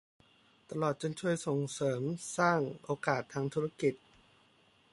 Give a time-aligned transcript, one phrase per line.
[0.69, 3.93] ตลอดจนช่วยเสริมสร้างโอกาสทางธุรกิจ